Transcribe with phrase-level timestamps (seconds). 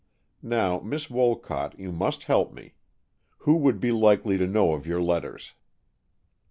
[0.41, 2.73] Now, Miss Wolcott, you must help me.
[3.45, 5.53] Who would be likely to know of your letters?"